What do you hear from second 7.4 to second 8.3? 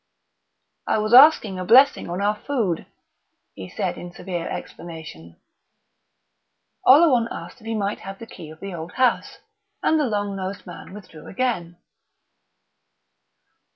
if he might have the